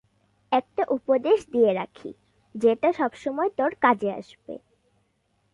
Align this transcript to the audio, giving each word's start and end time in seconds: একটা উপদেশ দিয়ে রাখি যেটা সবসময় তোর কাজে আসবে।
একটা 0.51 0.83
উপদেশ 0.89 1.39
দিয়ে 1.51 1.71
রাখি 1.73 2.11
যেটা 2.55 2.89
সবসময় 2.93 3.49
তোর 3.57 3.71
কাজে 3.81 4.09
আসবে। 4.13 4.53